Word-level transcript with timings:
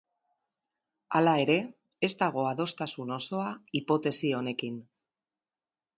Hala 1.19 1.33
ere, 1.41 1.57
ez 2.09 2.11
dago 2.23 2.47
adostasun 2.53 3.15
osoa 3.19 3.47
hipotesi 3.81 4.37
honekin. 4.39 4.85